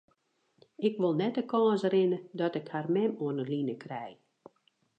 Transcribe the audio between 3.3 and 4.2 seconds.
'e line krij.